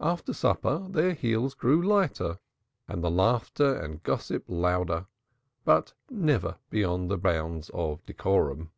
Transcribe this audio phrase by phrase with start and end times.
[0.00, 2.38] After supper their heels grew lighter,
[2.88, 5.04] and the laughter and gossip louder,
[5.66, 8.70] but never beyond the bounds of decorum.